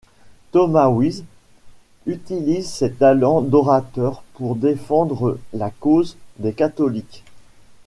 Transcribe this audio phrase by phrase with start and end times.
[0.51, 1.23] Thomas Wyse
[2.07, 7.23] utilise ses talents d'orateur pour défendre la cause des catholiques.